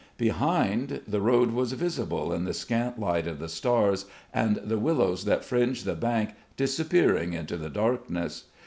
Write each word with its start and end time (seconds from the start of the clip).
Behind 0.17 1.01
the 1.07 1.21
road 1.21 1.51
was 1.51 1.73
visible 1.73 2.33
in 2.33 2.43
the 2.43 2.55
scant 2.55 2.97
light 2.99 3.27
of 3.27 3.37
the 3.37 3.47
stars 3.47 4.05
and 4.33 4.55
the 4.55 4.79
willows 4.79 5.25
that 5.25 5.45
fringed 5.45 5.85
the 5.85 5.93
bank 5.93 6.31
disappearing 6.57 7.33
into 7.33 7.55
the 7.55 7.69
darkness. 7.69 8.45